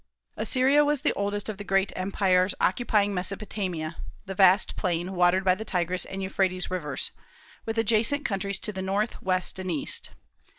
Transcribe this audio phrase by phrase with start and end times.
[0.35, 5.53] Assyria was the oldest of the great empires, occupying Mesopotamia, the vast plain watered by
[5.53, 7.11] the Tigris and Euphrates rivers,
[7.67, 10.09] with adjacent countries to the north, west, and east.